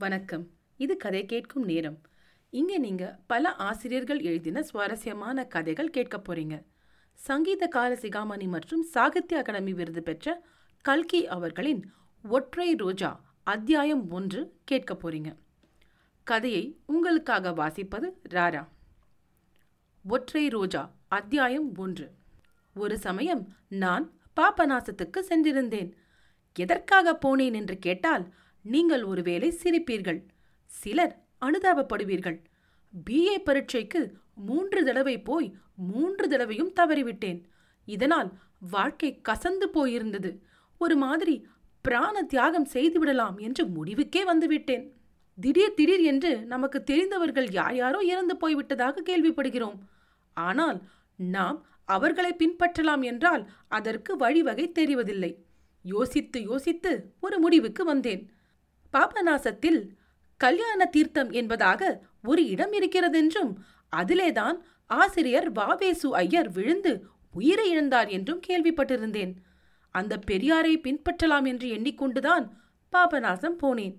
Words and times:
வணக்கம். 0.00 0.50
இது 0.76 0.96
கதை 0.96 1.26
கேட்கும் 1.26 1.64
நேரம். 1.64 2.00
இங்க 2.50 2.78
நீங்க 2.78 3.18
பல 3.26 3.54
ஆசிரியர்கள் 3.54 4.20
எழுதின 4.20 4.62
சுவாரஸ்யமான 4.62 5.44
கதைகள் 5.44 5.90
கேட்க 5.90 6.18
போறீங்க. 6.18 6.64
சங்கீத 7.14 7.66
கால 7.66 7.94
சிகாமணி 7.94 8.48
மற்றும் 8.48 8.82
சாகித்ய 8.82 9.38
அகாடமி 9.38 9.72
விருது 9.72 10.02
பெற்ற 10.02 10.44
கல்கி 10.80 11.26
அவர்களின் 11.26 11.92
ஒற்றை 12.28 12.74
ரோஜா 12.74 13.20
அத்தியாயம் 13.42 14.10
ஒன்று 14.10 14.58
கேட்க 14.64 14.94
போறீங்க. 14.94 15.36
கதையை 16.22 16.78
உங்களுக்காக 16.86 17.50
வாசிப்பது 17.50 18.10
ராரா. 18.28 18.68
ஒற்றை 20.08 20.48
ரோஜா 20.48 20.94
அத்தியாயம் 21.08 21.76
ஒன்று. 21.76 22.10
ஒரு 22.74 22.98
சமயம் 22.98 23.54
நான் 23.68 24.12
பாபநாசத்துக்கு 24.40 25.22
சென்றிருந்தேன். 25.28 25.92
எதற்காக 26.54 27.18
போனேன் 27.24 27.54
என்று 27.54 27.78
கேட்டால் 27.78 28.34
நீங்கள் 28.64 29.04
ஒருவேளை 29.04 29.48
சிரிப்பீர்கள். 29.62 30.20
சிலர் 30.70 31.14
அனுதாபப்படுவீர்கள். 31.42 32.38
பிஏ 33.06 33.36
பரீட்சைக்கு 33.38 34.00
மூன்று 34.34 34.84
தடவை 34.84 35.20
போய் 35.20 35.54
மூன்று 35.74 36.28
தடவையும் 36.28 36.72
தவறிவிட்டேன். 36.80 37.40
இதனால் 37.84 38.30
வாழ்க்கை 38.58 39.20
கசந்து 39.28 39.66
போயிருந்தது. 39.74 40.30
ஒரு 40.78 40.96
மாதிரி 40.96 41.46
பிராண 41.84 42.22
தியாகம் 42.22 42.68
செய்துவிடலாம் 42.72 43.36
என்று 43.38 43.64
முடிவுக்கே 43.66 44.22
வந்துவிட்டேன். 44.30 44.84
திடீர் 45.38 45.74
திடீர் 45.74 46.02
என்று 46.02 46.32
நமக்கு 46.46 46.82
தெரிந்தவர்கள் 46.82 47.48
யார் 47.50 47.76
யாரோ 47.76 48.00
இறந்து 48.02 48.34
போய்விட்டதாக 48.36 49.04
கேள்விப்படுகிறோம். 49.10 49.78
ஆனால் 50.36 50.82
நாம் 51.16 51.58
அவர்களை 51.84 52.32
பின்பற்றலாம் 52.38 53.02
என்றால் 53.02 53.50
அதற்கு 53.68 54.16
வழிவகை 54.16 54.72
தெரிவதில்லை. 54.74 55.32
யோசித்து 55.84 56.42
யோசித்து 56.42 56.92
ஒரு 57.20 57.38
முடிவுக்கு 57.38 57.84
வந்தேன். 57.84 58.22
பாபநாசத்தில் 58.92 59.80
கல்யாண 60.36 60.86
தீர்த்தம் 60.86 61.30
என்பதாக 61.30 62.02
ஒரு 62.22 62.42
இடம் 62.46 62.72
இருக்கிறதென்றும் 62.72 63.52
அதிலேதான் 63.96 64.56
ஆசிரியர் 64.86 65.52
வாவேசு 65.52 66.08
ஐயர் 66.14 66.50
விழுந்து 66.50 66.92
உயிரை 67.32 67.66
இழந்தார் 67.70 68.08
என்றும் 68.08 68.40
கேள்விப்பட்டிருந்தேன். 68.48 69.32
அந்த 69.94 70.14
பெரியாரை 70.26 70.74
பின்பற்றலாம் 70.76 71.46
என்று 71.46 71.68
எண்ணிக்கொண்டுதான் 71.68 72.44
பாபநாசம் 72.92 73.56
போனேன். 73.62 73.94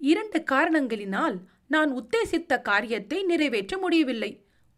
இரண்டு 0.00 0.38
காரணங்களினால் 0.50 1.36
நான் 1.66 1.90
உத்தேசித்த 1.92 2.60
காரியத்தை 2.60 3.22
நிறைவேற்ற 3.22 3.78
முடியவில்லை. 3.78 4.30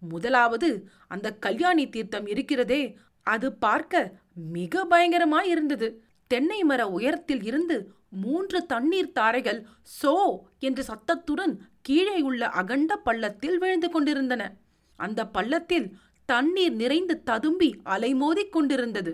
முதலாவது 0.02 0.88
அந்த 1.08 1.32
கல்யாணி 1.34 1.88
தீர்த்தம் 1.88 2.26
இருக்கிறதே 2.26 2.82
அது 3.22 3.52
பார்க்க 3.52 4.12
மிக 4.32 4.84
பயங்கரமாயிருந்தது. 4.90 5.88
தென்னை 6.30 6.60
மர 6.62 6.88
உயரத்தில் 6.88 7.42
இருந்து 7.42 7.76
மூன்று 8.12 8.66
தண்ணீர் 8.66 9.12
தாரைகள் 9.12 9.60
சோ 10.02 10.14
என்ற 10.58 10.82
சத்தத்துடன் 10.82 11.54
கீழே 11.82 12.20
உள்ள 12.20 12.48
அகண்ட 12.48 12.96
பள்ளத்தில் 12.96 13.58
விழுந்து 13.58 13.90
கொண்டிருந்தன. 13.90 14.42
அந்த 14.98 15.26
பள்ளத்தில் 15.26 15.88
தண்ணீர் 16.28 16.72
நிறைந்து 16.72 17.22
ததும்பி 17.22 17.68
அலைமோதிக் 17.84 18.48
கொண்டிருந்தது. 18.48 19.12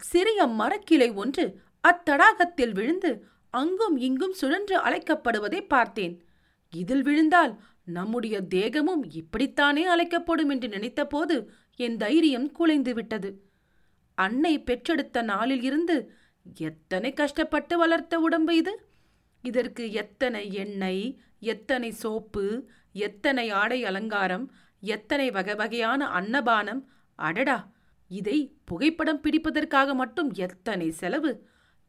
சிறிய 0.00 0.46
மரக்கிளை 0.46 1.14
ஒன்று 1.14 1.44
அத்தடாகத்தில் 1.88 2.72
விழுந்து 2.72 3.10
அங்கும் 3.54 3.96
இங்கும் 3.96 4.32
சுழன்று 4.32 4.76
அழைக்கப்படுவதை 4.78 5.60
பார்த்தேன். 5.66 6.14
இதில் 6.72 7.02
விழுந்தால் 7.02 7.52
நம்முடைய 7.84 8.36
தேகமும் 8.40 9.02
இப்படித்தானே 9.12 9.82
அழைக்கப்படும் 9.84 10.48
என்று 10.48 10.68
நினைத்தபோது 10.68 11.36
என் 11.76 11.96
தைரியம் 11.96 12.48
குலைந்து 12.52 12.94
விட்டது 12.94 13.30
அன்னை 14.18 14.52
பெற்றெடுத்த 14.62 15.22
நாளில் 15.22 15.62
இருந்து 15.62 15.96
எத்தனை 16.46 17.10
கஷ்டப்பட்டு 17.12 17.74
வளர்த்த 17.78 18.14
உடம்பு 18.20 18.52
இது? 18.56 18.72
இதற்கு 19.44 19.84
எத்தனை 19.92 20.42
எண்ணெய் 20.54 21.06
எத்தனை 21.52 21.90
சோப்பு 22.02 22.44
எத்தனை 23.06 23.46
ஆடை 23.52 23.78
அலங்காரம் 23.84 24.44
எத்தனை 24.82 25.26
வகை 25.30 25.54
வகையான 25.54 26.06
அன்னபானம்? 26.18 26.80
அடடா! 27.18 27.56
இதை 28.10 28.38
புகைப்படம் 28.64 29.20
பிடிப்பதற்காக 29.24 29.94
மட்டும் 29.94 30.30
எத்தனை 30.38 30.88
செலவு? 30.92 31.32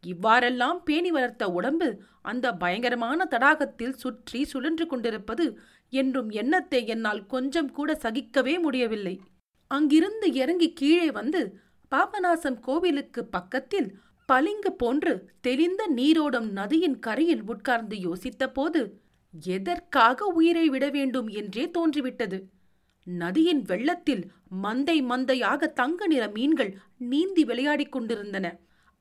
இவ்வாறெல்லாம் 0.03 0.79
பேணி 0.83 1.11
வளர்த்த 1.11 1.44
உடம்பு 1.49 1.88
அந்த 2.21 2.45
பயங்கரமான 2.53 3.25
தடாகத்தில் 3.25 3.95
சுற்றி 3.95 4.41
சுழன்று 4.44 4.85
கொண்டிருப்பது 4.88 5.45
என்றும் 5.94 6.29
எண்ணத்தை 6.41 6.81
என்னால் 6.88 7.23
கொஞ்சம் 7.25 7.71
கூட 7.71 7.91
சகிக்கவே 8.03 8.55
முடியவில்லை. 8.59 9.15
அங்கிருந்து 9.71 10.27
இறங்கி 10.33 10.69
கீழே 10.73 11.07
வந்து 11.11 11.41
பாபநாசம் 11.91 12.59
கோவிலுக்கு 12.59 13.21
பக்கத்தில் 13.29 13.89
பளிங்கு 14.30 14.72
போன்று 14.74 15.13
தெளிந்த 15.41 15.88
நீரோடும் 15.88 16.50
நதியின் 16.50 17.00
கரையில் 17.00 17.44
உட்கார்ந்து 17.44 17.96
யோசித்தபோது 17.96 18.81
எதற்காக 19.34 20.25
உயிரை 20.25 20.69
விட 20.69 20.90
வேண்டும்? 20.90 21.28
என்றே 21.28 21.72
தோன்றிவிட்டது. 21.72 22.38
நதியின் 23.08 23.62
வெள்ளத்தில் 23.62 24.24
மந்தை 24.63 24.97
மந்தையாக 25.02 25.68
தங்க 25.74 26.08
நிற 26.08 26.30
மீன்கள் 26.30 26.78
நீந்தி 26.97 27.44
விளையாடிக் 27.44 27.91
கொண்டிருந்தன. 27.91 28.46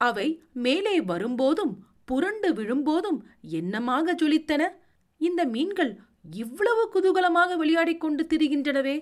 அவை 0.01 0.43
மேலே 0.53 1.01
வரும்போதும் 1.01 1.75
புரண்டு 2.05 2.53
விழும்போதும் 2.53 3.21
என்னமாக 3.51 4.15
ஜொலித்தன? 4.15 4.63
இந்த 5.21 5.45
மீன்கள் 5.45 5.93
இவ்வளவு 6.35 6.91
குதூகலமாக 6.95 7.57
விளையாடிக் 7.57 8.01
கொண்டு 8.01 8.27
திரிகின்றனவே! 8.31 8.97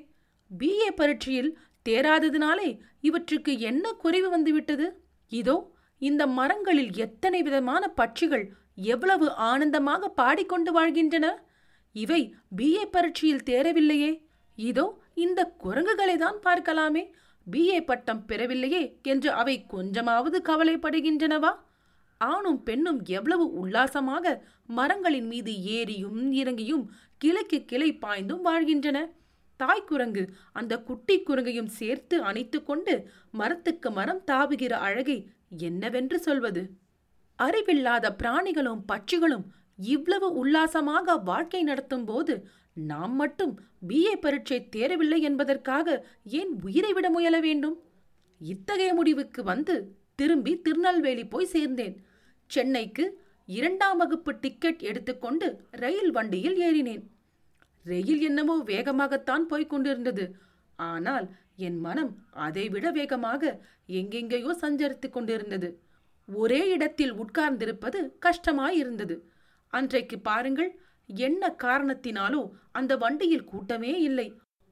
பிஏ 0.51 0.89
பரீட்சையில் 0.97 1.51
தேராததினாலே 1.87 2.79
இவற்றுக்கு 3.01 3.59
என்ன 3.61 3.93
குறைவு 3.93 4.29
வந்துவிட்டது? 4.31 4.87
இதோ 5.33 5.57
இந்த 6.03 6.23
மரங்களில் 6.39 6.93
எத்தனை 7.05 7.41
விதமான 7.43 7.83
பட்சிகள் 8.01 8.45
எவ்வளவு 8.93 9.27
ஆனந்தமாக 9.51 10.09
பாடிக்கொண்டு 10.21 10.71
வாழ்கின்றன? 10.73 11.27
இவை 11.95 12.21
பிஏ 12.57 12.85
பரீட்சையில் 12.91 13.47
தேரவில்லையே. 13.51 14.13
இதோ 14.59 14.87
இந்த 15.25 15.41
குரங்குகளை 15.65 16.17
தான் 16.17 16.39
பார்க்கலாமே. 16.47 17.03
பிஏ 17.47 17.79
பட்டம் 17.81 18.23
பெறவில்லையே 18.29 18.83
என்று 19.03 19.29
அவை 19.33 19.55
கொஞ்சமாவது 19.67 20.39
கவலைப்படுகின்றனவா? 20.49 21.53
ஆணும் 22.21 22.61
பெண்ணும் 22.63 23.01
எவ்வளவு 23.09 23.45
உல்லாசமாக 23.61 24.35
மரங்களின் 24.79 25.29
மீது 25.33 25.53
ஏறியும் 25.77 26.21
இறங்கியும் 26.41 26.85
கிளைக்கு 27.21 27.59
கிளை 27.65 27.91
பாய்ந்தும் 28.05 28.45
வாழ்கின்றன. 28.49 28.99
தாய் 29.61 29.89
குரங்கு 29.89 30.23
அந்த 30.53 30.75
குட்டி 30.89 31.17
குரங்கையும் 31.19 31.71
சேர்த்து 31.79 32.17
அணைத்து 32.29 32.59
கொண்டு 32.63 32.95
மரத்துக்கு 33.31 33.89
மரம் 33.91 34.23
தாவுகிற 34.31 34.73
அழகை 34.87 35.19
என்னவென்று 35.59 36.19
சொல்வது? 36.19 36.71
அறிவில்லாத 37.37 38.17
பிராணிகளும் 38.23 38.85
பட்சிகளும் 38.93 39.45
இவ்வளவு 39.77 40.33
உல்லாசமாக 40.33 41.17
வாழ்க்கை 41.17 41.63
நடத்தும் 41.63 42.05
போது 42.05 42.47
நாம் 42.73 43.15
மட்டும் 43.15 43.61
பிஏ 43.89 44.13
பரீட்சை 44.15 44.69
தேரவில்லை 44.77 45.19
என்பதற்காக 45.21 46.07
ஏன் 46.25 46.61
உயிரை 46.63 46.93
விட 46.93 47.11
முயல 47.11 47.41
வேண்டும்? 47.41 47.83
இத்தகைய 48.39 48.95
முடிவுக்கு 48.95 49.43
வந்து 49.43 49.97
திரும்பி 50.15 50.61
திருநெல்வேலி 50.61 51.27
போய் 51.27 51.53
சேர்ந்தேன். 51.53 51.97
சென்னைக்கு 52.47 53.21
இரண்டாம் 53.47 53.97
வகுப்பு 53.97 54.39
டிக்கெட் 54.39 54.81
எடுத்துக்கொண்டு 54.81 55.69
ரயில் 55.71 56.11
வண்டியில் 56.11 56.57
ஏறினேன். 56.59 57.03
ரயில் 57.85 58.21
என்னமோ 58.21 58.63
வேகமாகத்தான் 58.67 59.41
போய்க் 59.41 59.71
கொண்டிருந்தது. 59.71 60.37
ஆனால் 60.77 61.35
என் 61.67 61.79
மனம் 61.79 62.13
அதைவிட 62.47 62.87
வேகமாக 62.91 63.43
எங்கெங்கேயோ 63.99 64.53
சஞ்சரித்துக் 64.61 65.15
கொண்டிருந்தது. 65.17 65.69
ஒரே 66.29 66.61
இடத்தில் 66.69 67.15
உட்கார்ந்திருப்பது 67.15 68.01
கஷ்டமாயிருந்தது. 68.27 69.17
அன்றைக்கு 69.73 70.17
பாருங்கள் 70.19 70.71
என்ன 71.09 71.43
காரணத்தினாலோ 71.63 72.43
அந்த 72.73 72.93
வண்டியில் 72.97 73.45
கூட்டமே 73.45 73.93
இல்லை. 74.01 74.29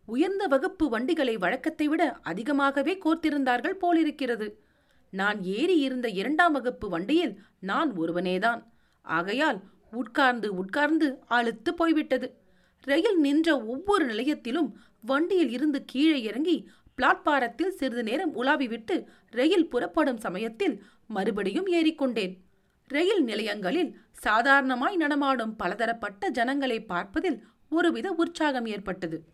உயர்ந்த 0.08 0.44
வகுப்பு 0.46 0.84
வண்டிகளை 0.88 1.34
வழக்கத்தை 1.36 1.86
விட 1.88 2.02
அதிகமாகவே 2.22 2.92
கோர்த்திருந்தார்கள் 3.04 3.80
போலிருக்கிறது. 3.82 4.48
நான் 5.12 5.38
ஏறி 5.56 5.76
இருந்த 5.78 6.06
இரண்டாம் 6.20 6.52
வகுப்பு 6.52 6.86
வண்டியில் 6.88 7.34
நான் 7.60 7.90
ஒருவனேதான். 7.96 8.60
ஆகையால் 9.04 9.58
உட்கார்ந்து 10.00 10.48
உட்கார்ந்து 10.54 11.06
அழுத்து 11.36 11.70
போய்விட்டது. 11.74 12.28
ரயில் 12.86 13.18
நின்ற 13.20 13.48
ஒவ்வொரு 13.64 14.04
நிலையத்திலும் 14.06 14.68
வண்டியில் 15.00 15.50
இருந்து 15.50 15.78
கீழே 15.84 16.18
இறங்கி 16.22 16.56
பிளாட்பாரத்தில் 17.00 17.68
சிறிது 17.68 18.02
நேரம் 18.02 18.32
உலாவிவிட்டு 18.42 19.06
ரயில் 19.30 19.68
புறப்படும் 19.68 20.16
சமயத்தில் 20.16 20.82
மறுபடியும் 21.06 21.66
ஏறிக்கொண்டேன். 21.66 22.34
ரயில் 22.88 23.22
நிலையங்களில் 23.24 24.00
சாதாரணமாய் 24.12 24.96
நடமாடும் 24.96 25.56
பலதரப்பட்ட 25.56 26.28
ஜனங்களை 26.28 26.80
பார்ப்பதில் 26.84 27.44
ஒருவித 27.70 28.12
உற்சாகம் 28.12 28.66
ஏற்பட்டது. 28.66 29.24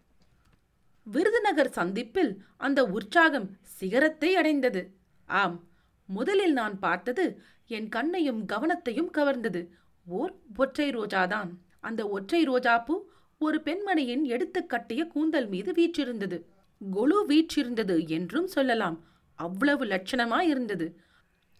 விருதுநகர் 1.03 1.71
சந்திப்பில் 1.71 2.33
அந்த 2.57 2.85
உற்சாகம் 2.85 3.49
சிகரத்தை 3.63 4.37
அடைந்தது. 4.37 4.95
ஆம் 5.27 5.65
முதலில் 6.07 6.53
நான் 6.53 6.79
பார்த்தது 6.79 7.43
என் 7.67 7.89
கண்ணையும் 7.89 8.47
கவனத்தையும் 8.47 9.11
கவர்ந்தது. 9.15 9.69
ஓர் 10.07 10.33
ஒற்றை 10.57 10.91
ரோஜாதான். 10.91 11.51
அந்த 11.81 12.09
ஒற்றை 12.09 12.49
ரோஜாப்பூ 12.49 12.97
ஒரு 13.39 13.61
பெண்மணியின் 13.65 14.23
எடுத்து 14.23 14.67
கட்டிய 14.67 15.05
கூந்தல் 15.05 15.49
மீது 15.49 15.73
வீற்றிருந்தது. 15.73 16.39
கொலு 16.81 17.27
வீற்றிருந்தது 17.29 18.09
என்றும் 18.09 18.47
சொல்லலாம். 18.47 19.05
அவ்வளவு 19.35 19.85
லட்சணமாயிருந்தது. 19.85 20.87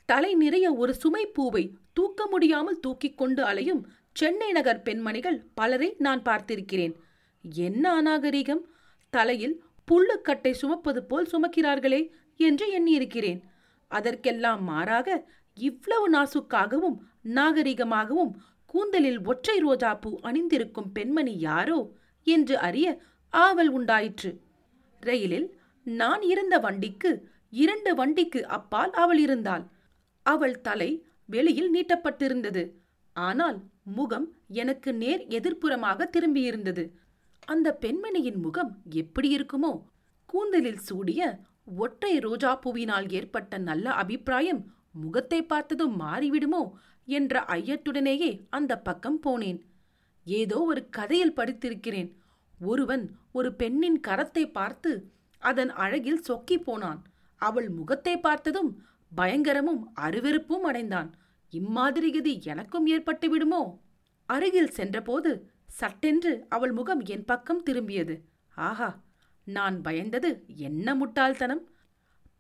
தலை 0.05 0.35
நிறைய 0.35 0.75
ஒரு 0.75 0.95
சுமை 0.95 1.27
பூவை 1.27 1.77
தூக்க 1.93 2.27
முடியாமல் 2.27 2.81
தூக்கிக் 2.81 3.19
கொண்டு 3.19 3.45
அலையும் 3.45 3.87
சென்னை 4.13 4.53
நகர் 4.53 4.83
பெண்மணிகள் 4.83 5.47
பலரை 5.55 5.95
நான் 5.99 6.23
பார்த்திருக்கிறேன். 6.23 6.95
என்ன 7.43 8.03
அநாகரீகம்? 8.03 8.63
தலையில் 9.11 9.65
புல்லுக்கட்டை 9.91 10.51
சுமப்பது 10.51 11.03
போல் 11.05 11.29
சுமக்கிறார்களே 11.33 12.11
என்று 12.37 12.67
எண்ணியிருக்கிறேன். 12.79 13.41
அதற்கெல்லாம் 13.89 14.63
மாறாக 14.63 15.29
இவ்வளவு 15.55 16.07
நாசுக்காகவும் 16.11 16.97
நாகரிகமாகவும் 17.35 18.33
கூந்தலில் 18.67 19.25
ஒற்றை 19.25 19.57
ரோஜாப்பூ 19.59 20.11
அணிந்திருக்கும் 20.21 20.93
பெண்மணி 20.93 21.39
யாரோ 21.39 21.93
என்று 22.25 22.59
அறிய 22.59 23.01
ஆவல் 23.29 23.69
உண்டாயிற்று. 23.69 24.31
ரயிலில் 25.01 25.61
நான் 25.83 26.23
இருந்த 26.23 26.59
வண்டிக்கு 26.59 27.29
இரண்டு 27.51 27.95
வண்டிக்கு 27.95 28.47
அப்பால் 28.47 28.91
அவள் 28.91 29.19
இருந்தாள். 29.19 29.65
அவள் 30.23 30.61
தலை 30.61 31.07
வெளியில் 31.25 31.75
நீட்டப்பட்டிருந்தது. 31.75 32.73
ஆனால் 33.13 33.59
முகம் 33.83 34.37
எனக்கு 34.49 34.95
நேர் 34.95 35.23
எதிர்ப்புறமாக 35.29 36.09
திரும்பியிருந்தது. 36.17 36.91
அந்த 37.45 37.79
பெண்மணியின் 37.81 38.41
முகம் 38.41 38.83
எப்படி 38.85 39.37
இருக்குமோ? 39.37 39.83
கூந்தலில் 40.27 40.79
சூடிய 40.79 41.41
ஒற்றை 41.65 42.19
ரோஜா 42.19 42.61
பூவினால் 42.65 43.13
ஏற்பட்ட 43.13 43.59
நல்ல 43.59 43.91
அபிப்பிராயம் 43.91 44.75
முகத்தை 44.91 45.43
பார்த்ததும் 45.43 46.01
மாறிவிடுமோ 46.01 46.73
என்ற 47.05 47.45
ஐயத்துடனேயே 47.49 48.47
அந்த 48.49 48.79
பக்கம் 48.79 49.21
போனேன். 49.27 49.61
ஏதோ 50.25 50.59
ஒரு 50.59 50.89
கதையில் 50.89 51.35
படித்திருக்கிறேன். 51.35 52.17
ஒருவன் 52.61 53.17
ஒரு 53.33 53.55
பெண்ணின் 53.55 54.01
கரத்தை 54.07 54.53
பார்த்து 54.53 55.11
அதன் 55.39 55.71
அழகில் 55.71 56.23
சொக்கி 56.29 56.59
போனான். 56.59 57.03
அவள் 57.37 57.69
முகத்தை 57.69 58.19
பார்த்ததும் 58.19 58.83
பயங்கரமும் 59.17 59.83
அருவெருப்பும் 59.95 60.63
அடைந்தான். 60.63 61.15
இம்மாதிரி 61.51 62.13
கதி 62.13 62.41
எனக்கும் 62.43 62.87
ஏற்பட்டு 62.87 63.29
விடுமோ? 63.29 63.81
அருகில் 64.27 64.71
சென்றபோது 64.71 65.51
சட்டென்று 65.67 66.47
அவள் 66.49 66.73
முகம் 66.73 67.01
என் 67.01 67.25
பக்கம் 67.25 67.63
திரும்பியது. 67.63 68.21
ஆஹா 68.55 69.05
நான் 69.45 69.81
பயந்தது 69.81 70.47
என்ன 70.47 70.95
முட்டாள்தனம்? 70.95 71.69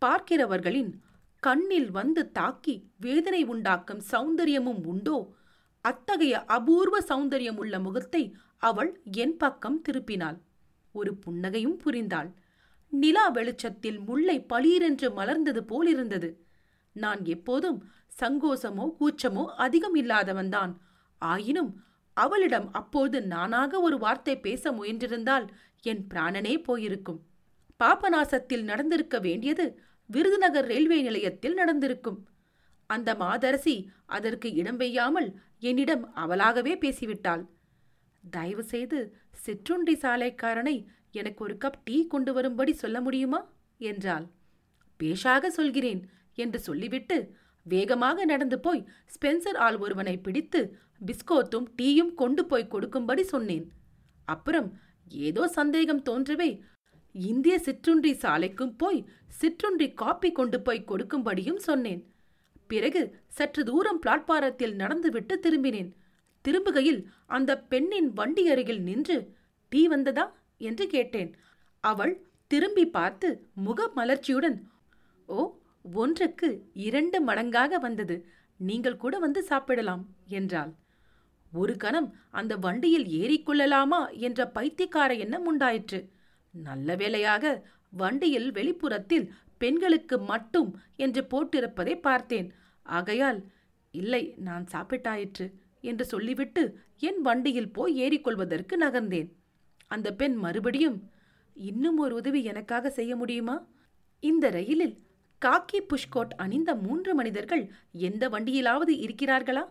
பார்க்கிறவர்களின் 0.04 0.92
கண்ணில் 1.38 1.90
வந்து 1.90 2.30
தாக்கி 2.30 2.90
வேதனை 2.96 3.44
உண்டாக்கும் 3.44 4.00
சௌந்தரியமும் 4.12 4.84
உண்டோ? 4.84 5.35
அத்தகைய 5.88 6.34
அபூர்வ 6.46 6.96
சௌந்தரியம் 7.08 7.58
உள்ள 7.62 7.74
முகத்தை 7.78 8.22
அவள் 8.68 8.90
என் 9.14 9.36
பக்கம் 9.36 9.78
திருப்பினாள். 9.88 10.38
ஒரு 10.94 11.12
புன்னகையும் 11.24 11.78
புரிந்தாள். 11.84 12.30
நிலா 12.92 13.24
வெளிச்சத்தில் 13.28 13.98
முல்லை 14.00 14.36
பளீரென்று 14.52 15.08
மலர்ந்தது 15.18 15.60
போலிருந்தது. 15.72 16.28
நான் 16.96 17.22
எப்போதும் 17.24 17.78
சங்கோசமோ 18.20 18.84
கூச்சமோ 19.00 19.44
அதிகம் 19.56 19.96
இல்லாதவன்தான் 19.96 20.72
ஆயினும் 21.22 21.72
அவளிடம் 22.16 22.68
அப்போது 22.72 23.18
நானாக 23.32 23.80
ஒரு 23.80 23.96
வார்த்தை 23.98 24.34
பேச 24.40 24.72
முயன்றிருந்தால் 24.72 25.46
என் 25.82 26.02
பிராணனே 26.14 26.54
போயிருக்கும். 26.62 27.20
பாபநாசத்தில் 27.80 28.64
நடந்திருக்க 28.64 29.16
வேண்டியது 29.18 29.66
விருதுநகர் 30.10 30.66
ரயில்வே 30.66 30.98
நிலையத்தில் 31.02 31.54
நடந்திருக்கும். 31.54 32.18
அந்த 32.86 33.10
மாதரசி 33.14 33.76
அதற்கு 34.06 34.48
இடம் 34.52 34.76
பெய்யாமல் 34.76 35.28
என்னிடம் 35.58 36.04
அவளாகவே 36.14 36.74
பேசிவிட்டாள். 36.74 37.42
தயவு 38.24 38.64
செய்து 38.64 38.98
சிற்றுண்டி 39.44 39.94
சாலைக்காரனை 39.94 40.76
எனக்கு 41.10 41.44
ஒரு 41.44 41.54
கப் 41.56 41.82
டீ 41.84 41.96
கொண்டு 42.06 42.32
வரும்படி 42.32 42.72
சொல்ல 42.72 43.00
முடியுமா? 43.00 43.40
என்றாள். 43.80 44.26
பேஷாக 45.00 45.46
சொல்கிறேன் 45.48 46.00
என்று 46.34 46.58
சொல்லிவிட்டு 46.58 47.16
வேகமாக 47.66 48.24
நடந்து 48.24 48.56
போய் 48.60 48.86
ஸ்பென்சர் 49.14 49.58
ஆள் 49.58 49.76
ஒருவனை 49.76 50.16
பிடித்து 50.18 50.60
பிஸ்கோத்தும் 51.06 51.66
டீயும் 51.76 52.12
கொண்டு 52.14 52.42
போய் 52.46 52.68
கொடுக்கும்படி 52.68 53.22
சொன்னேன். 53.24 53.66
அப்புறம் 54.28 54.68
ஏதோ 55.26 55.42
சந்தேகம் 55.48 56.02
தோன்றவே 56.02 56.50
இந்திய 57.14 57.54
சிற்றுண்டி 57.58 58.12
சாலைக்கும் 58.22 58.74
போய் 58.76 59.00
சிற்றுண்டி 59.40 59.86
காப்பி 59.92 60.30
கொண்டு 60.32 60.58
போய் 60.60 60.88
கொடுக்கும்படியும் 60.88 61.60
சொன்னேன். 61.68 62.02
பிறகு 62.66 63.02
சற்று 63.28 63.64
தூரம் 63.64 64.00
பிளாட்பாரத்தில் 64.06 64.74
நடந்துவிட்டு 64.74 65.34
திரும்பினேன். 65.42 65.90
திரும்புகையில் 66.44 67.00
அந்த 67.26 67.60
பெண்ணின் 67.70 68.12
வண்டி 68.12 68.44
அருகில் 68.48 68.82
நின்று 68.82 69.16
டீ 69.72 69.86
வந்ததா? 69.86 70.24
என்று 70.58 70.86
கேட்டேன். 70.86 71.30
அவள் 71.84 72.14
திரும்பி 72.46 72.84
பார்த்து 72.86 73.28
முக 73.54 73.88
மலர்ச்சியுடன் 73.96 74.58
ஓ 75.26 75.54
ஒன்றுக்கு 75.94 76.48
இரண்டு 76.72 77.18
மடங்காக 77.26 77.78
வந்தது. 77.80 78.16
நீங்கள் 78.60 78.96
கூட 78.96 79.18
வந்து 79.18 79.42
சாப்பிடலாம் 79.42 80.04
என்றாள். 80.28 80.72
ஒரு 81.52 81.76
கணம் 81.76 82.08
அந்த 82.30 82.56
வண்டியில் 82.56 83.06
ஏறிக்கொள்ளலாமா 83.22 84.00
என்ற 84.18 84.46
பைத்தியக்கார 84.46 85.14
எண்ணம் 85.14 85.46
உண்டாயிற்று. 85.46 86.00
நல்ல 86.54 86.96
வேளையாக 86.96 87.44
வண்டியில் 87.90 88.48
வெளிப்புறத்தில் 88.52 89.26
பெண்களுக்கு 89.58 90.18
மட்டும் 90.18 90.70
என்று 90.96 91.22
போட்டிருப்பதை 91.30 92.00
பார்த்தேன். 92.00 92.52
ஆகையால் 92.82 93.44
இல்லை 93.90 94.34
நான் 94.38 94.66
சாப்பிட்டாயிற்று 94.72 95.46
என்று 95.80 96.04
சொல்லிவிட்டு 96.04 96.80
என் 96.98 97.20
வண்டியில் 97.20 97.72
போய் 97.72 97.94
ஏறிக்கொள்வதற்கு 97.96 98.74
நகர்ந்தேன். 98.80 99.28
அந்த 99.86 100.12
பெண் 100.12 100.34
மறுபடியும் 100.34 101.10
இன்னும் 101.54 101.98
ஒரு 101.98 102.14
உதவி 102.14 102.44
எனக்காக 102.44 102.90
செய்ய 102.90 103.16
முடியுமா? 103.16 103.66
இந்த 104.20 104.50
ரயிலில் 104.50 104.96
காக்கி 105.42 105.80
புஷ்கோட் 105.80 106.34
அணிந்த 106.36 106.74
மூன்று 106.74 107.14
மனிதர்கள் 107.14 107.70
எந்த 107.92 108.28
வண்டியிலாவது 108.28 108.92
இருக்கிறார்களா? 109.06 109.64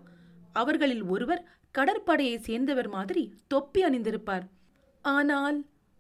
அவர்களில் 0.53 1.03
ஒருவர் 1.03 1.47
கடற்படையை 1.71 2.38
சேர்ந்தவர் 2.38 2.88
மாதிரி 2.88 3.23
தொப்பி 3.47 3.83
அணிந்திருப்பார். 3.83 4.45
ஆனால் 5.01 5.57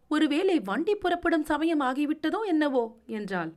ஒருவேளை 0.07 0.59
வண்டி 0.59 0.95
புறப்படும் 0.95 1.43
சமயம் 1.43 1.81
ஆகிவிட்டதோ 1.81 2.39
என்னவோ? 2.45 2.83
என்றாள். 3.05 3.51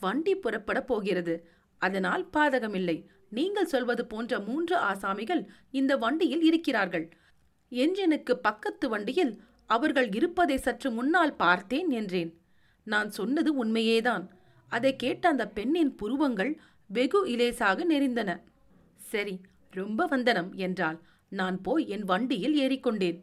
வண்டி 0.00 0.34
புறப்படப் 0.36 0.86
போகிறது. 0.86 1.34
அதனால் 1.78 2.24
பாதகமில்லை. 2.32 2.96
நீங்கள் 3.28 3.66
சொல்வது 3.66 4.06
போன்ற 4.06 4.40
மூன்று 4.40 4.76
ஆசாமிகள் 4.76 5.42
இந்த 5.70 5.96
வண்டியில் 5.96 6.42
இருக்கிறார்கள். 6.42 7.06
என்ஜினுக்கு 7.72 8.32
பக்கத்து 8.32 8.88
வண்டியில் 8.88 9.32
அவர்கள் 9.66 10.08
இருப்பதை 10.12 10.56
சற்று 10.56 10.90
முன்னால் 10.90 11.34
பார்த்தேன் 11.36 11.90
என்றேன். 11.90 12.30
நான் 12.86 13.10
சொன்னது 13.10 13.64
உண்மையேதான். 13.64 14.24
அதை 14.72 14.96
கேட்ட 14.96 15.28
அந்த 15.28 15.48
பெண்ணின் 15.48 15.94
புருவங்கள் 15.94 16.52
வெகு 16.90 17.20
இலேசாக 17.26 17.84
நெறிந்தன 17.88 18.30
சரி 18.96 19.40
ரொம்ப 19.70 20.06
வந்தனம் 20.06 20.50
என்றால் 20.54 20.98
நான் 21.28 21.60
போய் 21.60 21.88
என் 21.88 22.04
வண்டியில் 22.04 22.56
ஏறிக்கொண்டேன். 22.58 23.18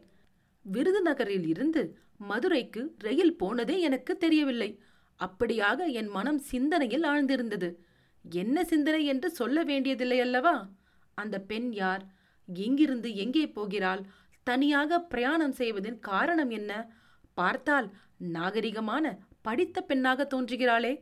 விருதுநகரில் 0.64 1.46
இருந்து 1.46 1.82
மதுரைக்கு 2.16 2.82
ரயில் 2.98 3.36
போனதே 3.36 3.80
எனக்கு 3.80 4.16
தெரியவில்லை. 4.16 4.70
அப்படியாக 5.20 5.86
என் 5.92 6.06
மனம் 6.06 6.38
சிந்தனையில் 6.38 7.02
ஆழ்ந்திருந்தது. 7.02 7.68
என்ன 8.24 8.64
சிந்தனை 8.64 9.04
என்று 9.04 9.30
சொல்ல 9.30 9.62
வேண்டியதில்லை 9.62 10.20
அல்லவா? 10.20 10.68
அந்த 11.14 11.40
பெண் 11.40 11.72
யார்? 11.72 12.04
எங்கிருந்து 12.48 13.14
எங்கே 13.14 13.48
போகிறாள்? 13.48 14.02
தனியாக 14.42 15.00
பிரயாணம் 15.00 15.52
செய்வதின் 15.52 15.98
காரணம் 16.00 16.50
என்ன? 16.50 16.72
பார்த்தால் 17.34 17.88
நாகரிகமான 18.32 19.04
படித்த 19.42 19.80
பெண்ணாக 19.80 20.24
தோன்றுகிறாளே. 20.24 20.92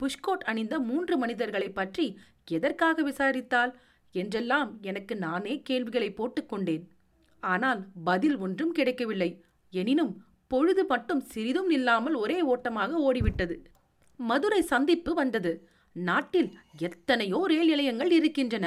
புஷ்கோட் 0.00 0.44
அணிந்த 0.44 0.74
மூன்று 0.78 1.18
மனிதர்களை 1.18 1.68
பற்றி 1.70 2.18
எதற்காக 2.50 3.02
விசாரித்தாள்? 3.02 3.72
என்றெல்லாம் 4.14 4.78
எனக்கு 4.80 5.16
நானே 5.16 5.62
கேள்விகளை 5.62 6.10
போட்டுக்கொண்டேன் 6.10 6.84
ஆனால் 7.42 7.80
பதில் 8.04 8.36
ஒன்றும் 8.36 8.72
கிடைக்கவில்லை. 8.72 9.30
எனினும் 9.72 10.12
பொழுது 10.50 10.84
மட்டும் 10.84 11.22
சிறிதும் 11.32 11.70
இல்லாமல் 11.70 12.14
ஒரே 12.14 12.38
ஓட்டமாக 12.52 13.00
ஓடிவிட்டது. 13.08 13.56
மதுரை 14.20 14.60
சந்திப்பு 14.62 15.14
வந்தது. 15.14 15.52
நாட்டில் 15.96 16.50
எத்தனையோ 16.78 17.40
ரயில் 17.46 17.70
நிலையங்கள் 17.72 18.10
இருக்கின்றன. 18.10 18.66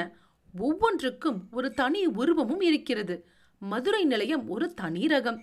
ஒவ்வொன்றுக்கும் 0.54 1.38
ஒரு 1.50 1.68
தனி 1.74 2.06
உருவமும் 2.06 2.60
இருக்கிறது. 2.60 3.16
மதுரை 3.62 4.02
நிலையம் 4.04 4.44
ஒரு 4.48 4.66
தனி 4.74 5.06
ரகம். 5.06 5.40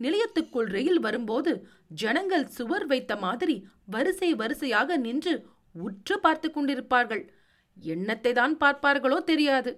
நிலையத்துக்குள் 0.00 0.68
ரயில் 0.76 1.00
வரும்போது 1.00 1.52
ஜனங்கள் 2.02 2.46
சுவர் 2.56 2.86
வைத்த 2.86 3.12
மாதிரி 3.16 3.56
வரிசை 3.86 4.30
வரிசையாக 4.34 4.96
நின்று 4.96 5.34
உற்று 5.74 6.16
பார்த்து 6.20 6.48
கொண்டிருப்பார்கள். 6.50 7.22
எண்ணத்தை 7.76 8.32
தான் 8.32 8.54
பார்ப்பார்களோ 8.60 9.18
தெரியாது. 9.24 9.70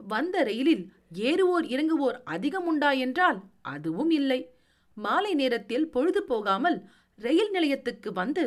வந்த 0.00 0.36
ரயிலில் 0.42 0.84
ஏறுவோர் 1.28 1.66
இறங்குவோர் 1.74 2.18
அதிகம் 2.24 2.66
உண்டா 2.66 2.90
என்றால் 3.06 3.38
அதுவும் 3.74 4.12
இல்லை. 4.20 4.40
மாலை 4.94 5.34
நேரத்தில் 5.34 5.88
பொழுது 5.88 6.22
போகாமல் 6.22 6.78
ரயில் 7.18 7.50
நிலையத்துக்கு 7.50 8.12
வந்து 8.12 8.44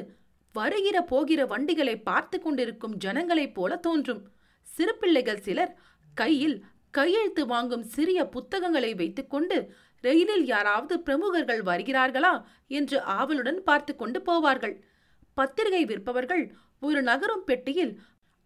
வருகிற 0.56 0.98
போகிற 1.02 1.46
வண்டிகளை 1.46 1.96
பார்த்து 2.02 2.42
கொண்டிருக்கும் 2.42 2.96
ஜனங்களைப் 2.98 3.54
போல 3.54 3.78
தோன்றும். 3.78 4.22
சிறு 4.68 4.94
பிள்ளைகள் 4.96 5.40
சிலர் 5.40 5.74
கையில் 6.14 6.64
கையெழுத்து 6.92 7.46
வாங்கும் 7.46 7.84
சிறிய 7.84 8.20
புத்தகங்களை 8.26 8.94
வைத்துக்கொண்டு 8.96 9.58
ரயிலில் 10.02 10.46
யாராவது 10.46 11.00
பிரமுகர்கள் 11.00 11.62
வருகிறார்களா 11.64 12.34
என்று 12.68 13.02
ஆவலுடன் 13.02 13.64
பார்த்து 13.64 13.96
கொண்டு 13.96 14.20
போவார்கள். 14.20 14.76
பத்திரிகை 15.34 15.86
விற்பவர்கள் 15.86 16.44
ஒரு 16.80 17.02
நகரும் 17.02 17.44
பெட்டியில் 17.44 17.94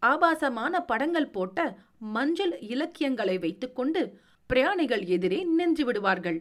ஆபாசமான 0.02 0.82
படங்கள் 0.82 1.30
போட்ட 1.30 1.78
மஞ்சள் 1.98 2.60
இலக்கியங்களை 2.60 3.38
வைத்துக்கொண்டு 3.38 4.02
பிரயாணிகள் 4.48 5.04
எதிரே 5.06 5.44
நின்று 5.44 5.86
விடுவார்கள். 5.86 6.40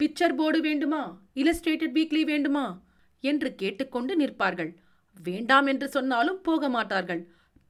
பிக்சர் 0.00 0.34
போர்டு 0.36 0.60
வேண்டுமா? 0.60 1.20
இலஸ்ட்ரேட்டட் 1.34 1.94
வீக்லி 1.94 2.22
வேண்டுமா? 2.22 2.82
என்று 3.20 3.54
கேட்டுக்கொண்டு 3.54 4.16
நிற்பார்கள். 4.16 4.76
வேண்டாம் 5.22 5.66
என்று 5.66 5.88
சொன்னாலும் 5.88 6.40
போக 6.40 6.68
மாட்டார்கள். 6.68 7.28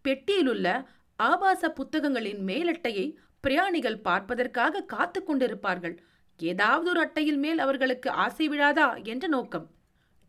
பெட்டியிலுள்ள 0.08 0.84
ஆபாச 1.16 1.70
புத்தகங்களின் 1.70 2.44
மேலட்டையை 2.44 3.14
பிரயாணிகள் 3.40 3.98
பார்ப்பதற்காக 3.98 4.82
காத்து 4.82 5.22
கொண்டிருப்பார்கள். 5.26 5.96
ஏதாவது 6.38 6.90
ஒரு 6.90 7.00
அட்டையில் 7.00 7.38
மேல் 7.38 7.58
அவர்களுக்கு 7.58 8.10
ஆசை 8.10 8.48
விழாதா? 8.48 9.04
என்ற 9.04 9.28
நோக்கம். 9.28 9.70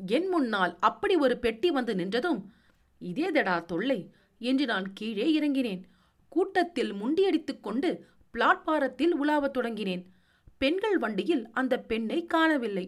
என் 0.08 0.28
முன்னால் 0.28 0.78
அப்படி 0.80 1.16
ஒரு 1.16 1.38
பெட்டி 1.38 1.72
வந்து 1.72 1.94
நின்றதும் 1.94 2.44
இதேதடா 3.02 3.66
தொல்லை 3.66 4.12
என்று 4.40 4.66
நான் 4.66 4.94
கீழே 4.94 5.40
இறங்கினேன். 5.40 5.82
கூட்டத்தில் 6.30 6.94
முண்டியடித்துக் 6.94 7.60
கொண்டு 7.60 8.06
பிளாட்பாரத்தில் 8.34 9.12
உலாவத் 9.24 9.58
தொடங்கினேன். 9.58 10.04
பெண்கள் 10.62 10.98
வண்டியில் 10.98 11.44
அந்த 11.52 11.74
பெண்ணை 11.82 12.26
காணவில்லை. 12.26 12.86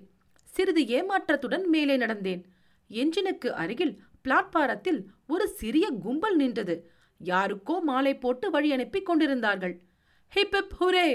சிறிது 0.53 0.81
ஏமாற்றத்துடன் 0.87 1.65
மேலே 1.65 1.95
நடந்தேன். 1.97 2.41
என்ஜினுக்கு 2.89 3.49
அருகில் 3.53 3.93
பிளாட்பாரத்தில் 4.25 4.99
ஒரு 5.27 5.45
சிறிய 5.49 5.85
கும்பல் 6.03 6.35
நின்றது. 6.35 6.75
யாருக்கோ 7.21 7.75
மாலை 7.81 8.13
போட்டு 8.17 8.47
வழி 8.49 8.69
அனுப்பி 8.71 8.99
கொண்டிருந்தார்கள். 9.01 9.75
Hip 10.33 10.55
hip 10.55 10.75
hooray! 10.79 11.07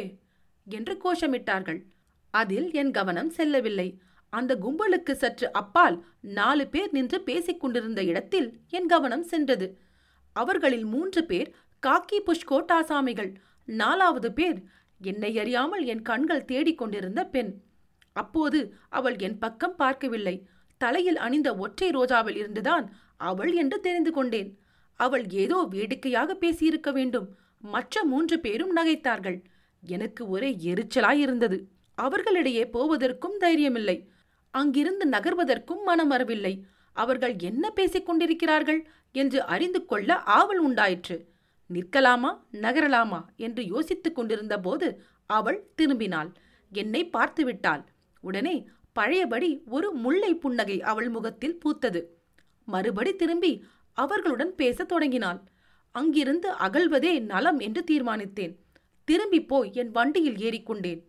என்று 0.66 0.94
கோஷமிட்டார்கள். 1.04 1.80
அதில் 2.34 2.68
என் 2.72 2.90
கவனம் 2.90 3.30
செல்லவில்லை. 3.30 3.88
அந்த 4.32 4.52
கும்பலுக்கு 4.56 5.12
சற்று 5.12 5.46
அப்பால் 5.52 5.96
நாலு 6.20 6.64
பேர் 6.66 6.92
நின்று 6.92 7.18
பேசிக் 7.22 7.60
கொண்டிருந்த 7.60 8.00
இடத்தில் 8.04 8.48
என் 8.70 8.86
கவனம் 8.86 9.22
சென்றது. 9.22 9.68
அவர்களில் 10.36 10.84
மூன்று 10.84 11.22
பேர் 11.24 11.50
காக்கி 11.82 12.18
புஷ்கோட் 12.26 12.72
ஆசாமிகள் 12.72 13.30
நாலாவது 13.68 14.28
பேர் 14.32 14.58
என்னை 15.00 15.38
அறியாமல் 15.38 15.84
என் 15.84 16.02
கண்கள் 16.02 16.44
தேடிக் 16.44 16.78
கொண்டிருந்த 16.78 17.26
பெண். 17.26 17.62
அப்போது 18.12 18.74
அவள் 18.88 19.16
என் 19.16 19.38
பக்கம் 19.38 19.76
பார்க்கவில்லை. 19.76 20.48
தலையில் 20.78 21.16
அணிந்த 21.16 21.56
ஒற்றை 21.56 21.90
ரோஜாவில் 21.90 22.36
இருந்துதான் 22.36 22.92
அவள் 23.16 23.52
என்று 23.52 23.80
தெரிந்து 23.80 24.12
கொண்டேன். 24.12 24.58
அவள் 24.94 25.28
ஏதோ 25.28 25.66
வேடிக்கையாக 25.70 26.36
பேசியிருக்க 26.40 26.92
வேண்டும். 26.92 27.28
மற்ற 27.58 28.04
மூன்று 28.04 28.40
பேரும் 28.40 28.76
நகைத்தார்கள். 28.76 29.42
எனக்கு 29.82 30.28
ஒரே 30.28 30.56
எரிச்சலாயிருந்தது. 30.64 31.58
அவர்களிடையே 31.94 32.66
போவதற்கும் 32.66 33.40
தைரியமில்லை. 33.40 34.06
அங்கிருந்து 34.50 35.08
நகர்வதற்கும் 35.08 35.82
மனம் 35.84 36.08
வரவில்லை. 36.08 36.64
அவர்கள் 36.92 37.34
என்ன 37.38 37.70
பேசிக் 37.70 38.06
கொண்டிருக்கிறார்கள் 38.06 38.88
என்று 39.12 39.44
அறிந்து 39.44 39.84
கொள்ள 39.84 40.16
ஆவல் 40.16 40.58
உண்டாயிற்று. 40.58 41.28
நிற்கலாமா 41.68 42.30
நகரலாமா 42.52 43.20
என்று 43.36 43.62
யோசித்துக் 43.66 44.14
கொண்டிருந்த 44.14 44.58
போது 44.58 44.88
அவள் 45.26 45.58
திரும்பினாள். 45.76 46.30
என்னை 46.72 47.02
பார்த்து 47.08 47.44
விட்டாள். 47.44 47.82
உடனே 48.20 48.68
பழையபடி 48.92 49.50
ஒரு 49.66 49.92
முல்லை 49.92 50.34
புன்னகை 50.34 50.82
அவள் 50.82 51.08
முகத்தில் 51.08 51.60
பூத்தது. 51.64 52.00
மறுபடி 52.64 53.16
திரும்பி 53.16 53.64
அவர்களுடன் 53.92 54.54
பேசத் 54.54 54.88
தொடங்கினாள். 54.88 55.40
அங்கிருந்து 55.94 56.48
அகல்வதே 56.52 57.20
நலம் 57.20 57.58
என்று 57.58 57.84
தீர்மானித்தேன். 57.90 58.54
திரும்பி 59.04 59.40
போய் 59.44 59.70
என் 59.74 59.90
வண்டியில் 59.90 60.36
ஏறிக்கொண்டேன். 60.36 61.00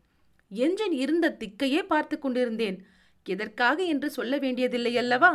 என்ஜின் 0.51 0.91
இருந்த 0.91 1.37
திக்கையே 1.39 1.81
பார்த்து 1.83 2.19
கொண்டிருந்தேன். 2.19 2.77
எதற்காக 3.25 3.83
என்று 3.83 4.09
சொல்ல 4.09 4.37
வேண்டியதில்லை 4.37 4.97
அல்லவா? 4.97 5.31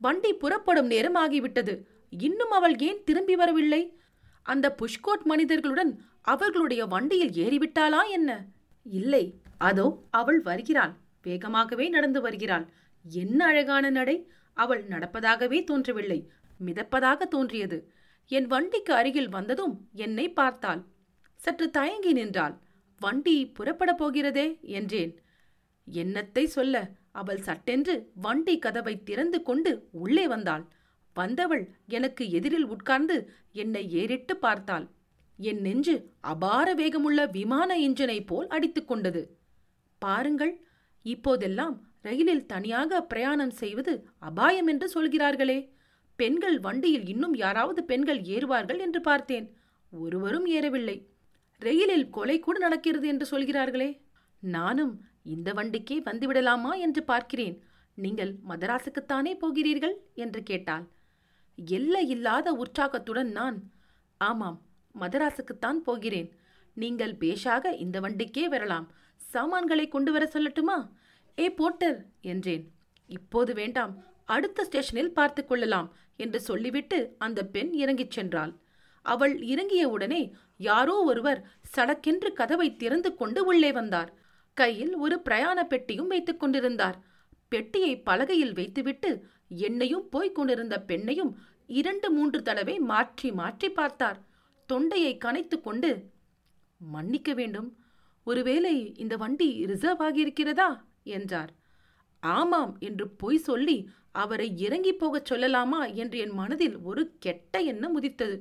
வண்டி 0.00 0.32
புறப்படும் 0.32 0.86
நேரம் 0.86 1.14
ஆகிவிட்டது. 1.14 1.74
இன்னும் 2.10 2.50
அவள் 2.50 2.76
ஏன் 2.78 3.04
திரும்பி 3.04 3.36
வரவில்லை? 3.36 3.82
அந்த 4.48 4.66
புஷ்கோட் 4.78 5.24
மனிதர்களுடன் 5.24 5.92
அவர்களுடைய 6.22 6.82
வண்டியில் 6.86 7.34
ஏறிவிட்டாளா 7.44 8.02
என்ன? 8.10 8.30
இல்லை 8.86 9.24
அதோ 9.58 9.86
அவள் 10.10 10.40
வருகிறாள். 10.40 10.92
வேகமாகவே 11.26 11.86
நடந்து 11.88 12.20
வருகிறாள். 12.20 12.66
என்ன 13.04 13.40
அழகான 13.46 13.90
நடை. 13.90 14.16
அவள் 14.56 14.82
நடப்பதாகவே 14.88 15.58
தோன்றவில்லை. 15.64 16.20
மிதப்பதாக 16.60 17.26
தோன்றியது. 17.28 17.78
என் 18.30 18.46
வண்டிக்கு 18.46 18.92
அருகில் 18.94 19.28
வந்ததும் 19.28 19.74
என்னை 20.04 20.26
பார்த்தாள். 20.32 20.80
சற்று 21.40 21.66
தயங்கி 21.70 22.12
நின்றாள். 22.12 22.54
வண்டி 23.00 23.36
புறப்படப் 23.58 24.00
போகிறதே 24.00 24.46
என்றேன். 24.76 25.12
என்னத்தை 25.86 26.44
சொல்ல? 26.56 26.76
அவள் 27.12 27.40
சட்டென்று 27.40 27.94
வண்டி 28.16 28.54
கதவை 28.58 28.94
திறந்து 29.02 29.38
கொண்டு 29.42 29.70
உள்ளே 29.92 30.24
வந்தாள். 30.28 30.64
வந்தவள் 31.20 31.64
எனக்கு 31.88 32.22
எதிரில் 32.30 32.68
உட்கார்ந்து 32.74 33.16
என்னை 33.52 33.82
ஏறிட்டு 33.92 34.34
பார்த்தாள். 34.36 34.86
என் 35.38 35.60
நெஞ்சு 35.60 35.96
அபார 36.32 36.68
வேகமுள்ள 36.74 37.20
விமான 37.30 37.70
இன்ஜினை 37.78 38.18
போல் 38.26 38.48
அடித்துக் 38.48 38.88
கொண்டது. 38.88 39.22
பாருங்கள் 40.02 40.54
இப்போதெல்லாம் 41.06 41.76
ரயிலில் 42.02 42.46
தனியாக 42.46 43.00
பிரயாணம் 43.02 43.54
செய்வது 43.60 43.92
அபாயம் 44.28 44.66
என்று 44.66 44.86
சொல்கிறார்களே. 44.88 45.58
பெண்கள் 46.18 46.58
வண்டியில் 46.60 47.06
இன்னும் 47.06 47.34
யாராவது 47.34 47.80
பெண்கள் 47.84 48.20
ஏறுவார்கள் 48.34 48.80
என்று 48.86 49.00
பார்த்தேன். 49.00 49.46
ஒருவரும் 49.92 50.46
ஏறவில்லை. 50.46 50.96
ரயிலில் 51.62 52.10
கொலை 52.10 52.36
கூட 52.38 52.56
நடக்கிறது 52.58 53.06
என்று 53.08 53.26
சொல்கிறார்களே. 53.26 53.90
நானும் 54.42 54.92
இந்த 55.24 55.48
வண்டிக்கே 55.52 55.96
வந்துவிடலாமா 56.08 56.72
என்று 56.78 57.02
பார்க்கிறேன். 57.02 57.56
நீங்கள் 57.98 58.32
மதராசுக்குத்தானே 58.48 59.32
போகிறீர்கள்? 59.38 59.96
என்று 60.14 60.42
கேட்டாள். 60.42 60.84
எல்லையில்லாத 61.66 62.52
உற்சாகத்துடன் 62.52 63.30
நான். 63.30 63.70
ஆமாம் 64.18 64.60
மதராசுக்குத்தான் 65.00 65.78
போகிறேன். 65.84 66.32
நீங்கள் 66.74 67.14
பேஷாக 67.14 67.76
இந்த 67.78 68.00
வண்டிக்கே 68.00 68.44
வரலாம். 68.44 68.92
சாமான்களை 69.16 69.88
கொண்டு 69.88 70.12
வர 70.12 70.30
சொல்லட்டுமா? 70.32 70.88
ஏ 71.38 71.48
போட்டர் 71.48 72.04
என்றேன். 72.20 72.70
இப்போது 73.06 73.54
வேண்டாம் 73.54 74.04
அடுத்த 74.24 74.64
ஸ்டேஷனில் 74.64 75.12
பார்த்து 75.12 75.44
கொள்ளலாம் 75.44 75.94
என்று 76.16 76.40
சொல்லிவிட்டு 76.40 77.14
அந்த 77.18 77.44
பெண் 77.44 77.72
இறங்கிச் 77.72 78.20
சென்றாள். 78.20 78.54
அவள் 79.02 79.42
இறங்கிய 79.42 79.88
உடனே 79.88 80.34
யாரோ 80.56 81.02
ஒருவர் 81.02 81.46
சடக்கென்று 81.76 82.32
கதவை 82.32 82.76
திறந்து 82.76 83.14
கொண்டு 83.14 83.44
உள்ளே 83.44 83.72
வந்தார். 83.72 84.14
கையில் 84.54 84.96
ஒரு 84.96 85.20
பிரயாண 85.20 85.64
பெட்டியும் 85.64 86.06
வைத்துக் 86.06 86.40
கொண்டிருந்தார். 86.40 87.02
பெட்டியை 87.48 88.02
பலகையில் 88.06 88.54
வைத்துவிட்டு 88.54 89.24
என்னையும் 89.48 90.08
போய்க் 90.08 90.34
கொண்டிருந்த 90.34 90.84
பெண்ணையும் 90.86 91.34
இரண்டு 91.68 92.10
மூன்று 92.10 92.42
தடவை 92.42 92.78
மாற்றி 92.78 93.32
மாற்றி 93.32 93.70
பார்த்தார். 93.70 94.18
தொண்டையை 94.66 95.18
கனைத்து 95.24 95.60
கொண்டு 95.60 96.10
மன்னிக்க 96.76 97.34
வேண்டும். 97.34 97.76
ஒருவேளை 98.24 98.94
இந்த 98.96 99.16
வண்டி 99.16 99.66
ரிசர்வ் 99.66 100.02
ஆகியிருக்கிறதா? 100.02 100.80
என்றார். 101.02 101.52
ஆமாம் 102.20 102.78
என்று 102.78 103.08
பொய் 103.08 103.38
சொல்லி 103.38 103.88
அவரை 104.12 104.58
இறங்கி 104.58 104.92
போகச் 104.92 105.32
சொல்லலாமா 105.32 105.94
என்று 105.94 106.18
என் 106.18 106.34
மனதில் 106.34 106.76
ஒரு 106.78 107.16
கெட்ட 107.18 107.60
எண்ணம் 107.60 107.94
உதித்தது. 107.94 108.36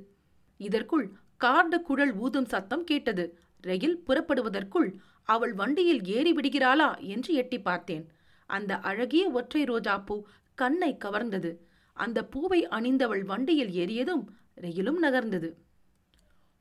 இதற்குள் 0.57 1.11
கார்டு 1.37 1.81
குழல் 1.81 2.13
ஊதும் 2.13 2.45
சத்தம் 2.45 2.83
கேட்டது. 2.83 3.39
ரயில் 3.61 4.03
புறப்படுவதற்குள் 4.07 4.89
அவள் 5.23 5.53
வண்டியில் 5.53 6.01
ஏறி 6.07 6.31
விடுகிறாளா 6.33 6.89
என்று 6.99 7.33
எட்டி 7.33 7.59
பார்த்தேன். 7.59 8.05
அந்த 8.49 8.77
அழகிய 8.79 9.29
ஒற்றை 9.29 9.63
ரோஜாப்பூ 9.63 10.21
கண்ணை 10.55 10.97
கவர்ந்தது. 11.05 11.51
அந்த 11.97 12.25
பூவை 12.25 12.59
அணிந்தவள் 12.67 13.23
வண்டியில் 13.25 13.71
ஏறியதும் 13.83 14.23
ரயிலும் 14.55 14.99
நகர்ந்தது. 15.03 15.49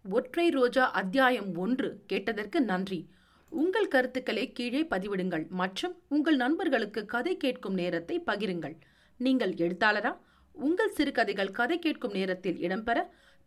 ஒற்றை 0.04 0.48
ரோஜா 0.48 0.90
அத்தியாயம் 0.90 1.50
ஒன்று 1.56 1.88
கேட்டதற்கு 2.06 2.60
நன்றி. 2.60 3.00
உங்கள் 3.48 3.88
கருத்துக்களை 3.88 4.52
கீழே 4.52 4.82
பதிவிடுங்கள் 4.90 5.44
மற்றும் 5.48 5.94
உங்கள் 6.08 6.36
நண்பர்களுக்கு 6.36 7.04
கதை 7.04 7.36
கேட்கும் 7.36 7.74
நேரத்தை 7.74 8.22
பகிருங்கள். 8.26 8.76
நீங்கள் 9.16 9.54
எழுத்தாளரா? 9.54 10.12
உங்கள் 10.52 10.90
சிறுகதைகள் 10.90 11.50
கதை 11.50 11.78
கேட்கும் 11.78 12.12
நேரத்தில் 12.12 12.58
இடம்பெற 12.58 12.98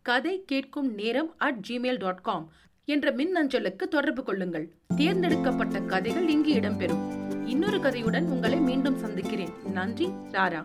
கதை 0.01 0.35
கேட்கும் 0.45 0.89
நேரம் 0.93 1.31
அட் 1.37 1.61
ஜிமெயில் 1.69 1.97
டாட் 1.97 2.21
காம் 2.21 2.45
என்ற 2.85 3.11
மின்னஞ்சலுக்கு 3.11 3.85
தொடர்பு 3.95 4.23
கொள்ளுங்கள். 4.23 4.67
தேர்ந்தெடுக்கப்பட்ட 4.95 5.79
கதைகள் 5.93 6.27
இங்கு 6.27 6.53
இடம்பெறும். 6.53 7.03
இன்னொரு 7.45 7.77
கதையுடன் 7.77 8.27
உங்களை 8.35 8.59
மீண்டும் 8.59 8.97
சந்திக்கிறேன். 8.97 9.55
நன்றி 9.71 10.07
ராரா. 10.31 10.61